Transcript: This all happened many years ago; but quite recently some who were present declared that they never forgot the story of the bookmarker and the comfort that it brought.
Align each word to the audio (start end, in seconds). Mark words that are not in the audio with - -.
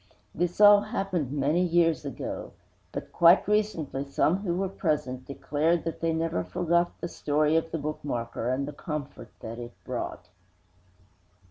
This 0.33 0.59
all 0.59 0.81
happened 0.81 1.31
many 1.31 1.61
years 1.63 2.05
ago; 2.05 2.53
but 2.91 3.13
quite 3.13 3.47
recently 3.47 4.03
some 4.03 4.37
who 4.37 4.55
were 4.55 4.67
present 4.67 5.27
declared 5.27 5.83
that 5.83 6.01
they 6.01 6.11
never 6.11 6.43
forgot 6.43 6.99
the 7.01 7.07
story 7.07 7.55
of 7.55 7.69
the 7.69 7.77
bookmarker 7.77 8.51
and 8.51 8.67
the 8.67 8.73
comfort 8.73 9.29
that 9.41 9.59
it 9.59 9.73
brought. 9.85 10.27